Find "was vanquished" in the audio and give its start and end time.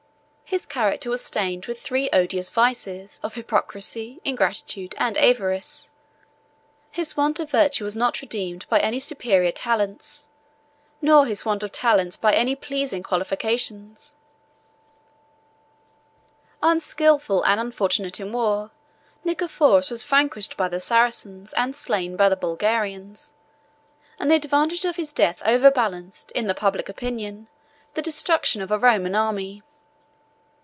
19.89-20.57